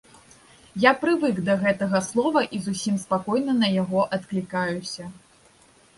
Я 0.83 0.93
прывык 1.01 1.41
да 1.49 1.57
гэтага 1.63 2.01
слова 2.09 2.41
і 2.57 2.63
зусім 2.69 2.97
спакойна 3.05 3.53
на 3.61 3.67
яго 3.77 3.99
адклікаюся. 4.19 5.03